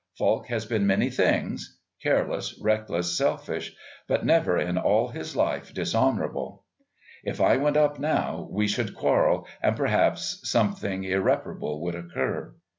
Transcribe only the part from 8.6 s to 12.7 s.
should quarrel, and perhaps something irreparable would occur.